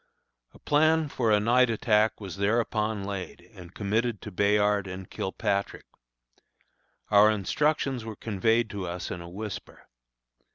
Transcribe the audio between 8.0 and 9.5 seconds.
were conveyed to us in a